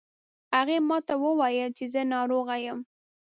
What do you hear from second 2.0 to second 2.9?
ناروغه یم